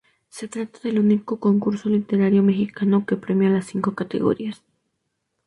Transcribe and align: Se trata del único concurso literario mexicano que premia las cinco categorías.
Se 0.29 0.47
trata 0.47 0.79
del 0.81 0.97
único 0.97 1.39
concurso 1.39 1.87
literario 1.87 2.41
mexicano 2.41 3.05
que 3.05 3.17
premia 3.17 3.51
las 3.51 3.67
cinco 3.67 3.93
categorías. 3.93 4.63